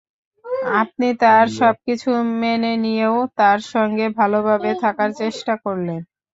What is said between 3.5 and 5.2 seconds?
সঙ্গে ভালোভাবে থাকার